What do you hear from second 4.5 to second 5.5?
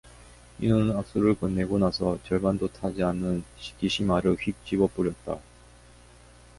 집어뿌렸다.